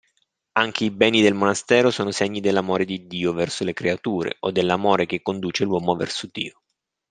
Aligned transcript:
Anche 0.53 0.85
i 0.85 0.89
beni 0.89 1.21
del 1.21 1.35
monastero 1.35 1.91
sono 1.91 2.09
segni 2.09 2.39
dell'amore 2.39 2.85
di 2.85 3.05
Dio 3.05 3.33
verso 3.33 3.63
le 3.63 3.73
creature, 3.73 4.35
o 4.39 4.51
dell'amore 4.51 5.05
che 5.05 5.21
conduce 5.21 5.63
l'uomo 5.63 5.95
verso 5.95 6.27
Dio. 6.31 6.63